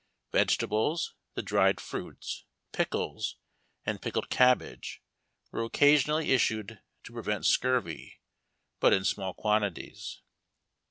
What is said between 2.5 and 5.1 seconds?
pickles, and pickled cabbage